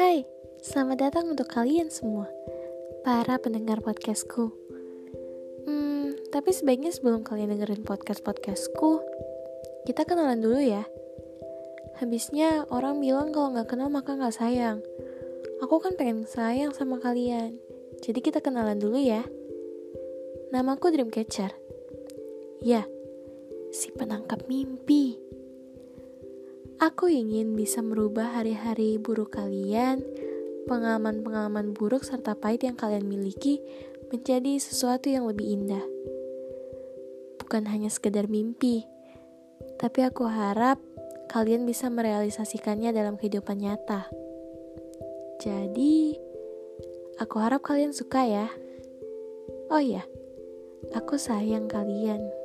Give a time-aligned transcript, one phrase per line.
[0.00, 0.24] Hai,
[0.64, 2.24] selamat datang untuk kalian semua,
[3.04, 4.48] para pendengar podcastku.
[5.68, 9.04] Hmm, tapi sebaiknya sebelum kalian dengerin podcast-podcastku,
[9.84, 10.88] kita kenalan dulu ya.
[12.00, 14.80] Habisnya orang bilang kalau nggak kenal maka nggak sayang.
[15.60, 17.60] Aku kan pengen sayang sama kalian,
[18.00, 19.20] jadi kita kenalan dulu ya.
[20.48, 21.52] Namaku Dreamcatcher.
[22.64, 22.88] Ya,
[23.68, 25.20] si penangkap mimpi.
[26.80, 30.00] Aku ingin bisa merubah hari-hari buruk kalian,
[30.64, 33.60] pengalaman-pengalaman buruk serta pahit yang kalian miliki
[34.08, 35.84] menjadi sesuatu yang lebih indah.
[37.36, 38.88] Bukan hanya sekedar mimpi,
[39.76, 40.80] tapi aku harap
[41.28, 44.08] kalian bisa merealisasikannya dalam kehidupan nyata.
[45.36, 46.16] Jadi,
[47.20, 48.48] aku harap kalian suka ya.
[49.68, 50.08] Oh ya,
[50.96, 52.39] aku sayang kalian.